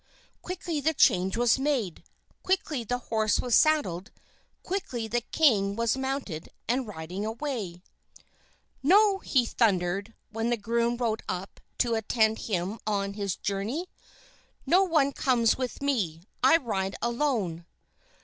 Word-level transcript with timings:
Quickly 0.41 0.81
the 0.81 0.95
change 0.95 1.37
was 1.37 1.59
made, 1.59 2.01
quickly 2.41 2.83
the 2.83 2.97
horse 3.13 3.39
was 3.39 3.53
saddled, 3.53 4.09
quickly 4.63 5.07
the 5.07 5.21
king 5.21 5.75
was 5.75 5.95
mounted 5.95 6.49
and 6.67 6.87
riding 6.87 7.23
away. 7.23 7.83
"No!" 8.81 9.19
he 9.19 9.45
thundered, 9.45 10.15
when 10.31 10.49
the 10.49 10.57
groom 10.57 10.97
rode 10.97 11.21
up 11.29 11.59
to 11.77 11.93
attend 11.93 12.39
him 12.39 12.79
on 12.87 13.13
his 13.13 13.35
journey. 13.35 13.89
"No 14.65 14.81
one 14.81 15.11
comes 15.11 15.55
with 15.55 15.83
me! 15.83 16.23
I 16.41 16.57
ride 16.57 16.95
alone!" 17.03 17.67